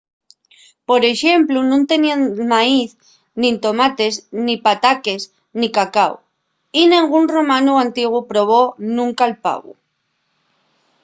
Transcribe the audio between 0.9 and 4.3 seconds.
exemplu nun teníen maíz nin tomates